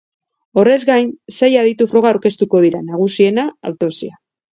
Horrez 0.59 0.77
gain 0.89 1.09
sei 1.35 1.49
aditu-froga 1.63 2.09
aurkeztuko 2.13 2.61
dira, 2.65 2.81
nagusiena, 2.87 3.45
autopsia. 3.73 4.19